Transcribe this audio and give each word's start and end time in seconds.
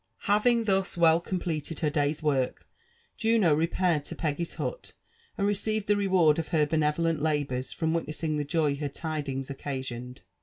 Haying 0.23 0.63
thus 0.65 0.95
wdl 0.95 1.23
completed 1.23 1.81
her 1.81 1.91
day's 1.91 2.23
work, 2.23 2.67
Juno 3.17 3.55
repair^ 3.55 3.97
Id 4.11 4.17
Peggy's 4.17 4.55
hut, 4.55 4.93
and 5.37 5.45
received 5.45 5.85
the 5.85 5.95
reward 5.95 6.39
of 6.39 6.47
her 6.47 6.65
benevolent 6.65 7.21
labours 7.21 7.71
from 7.71 7.93
witnessing 7.93 8.37
the 8.37 8.43
joy 8.43 8.75
her 8.77 8.89
tidings 8.89 9.51
occasioned. 9.51 10.23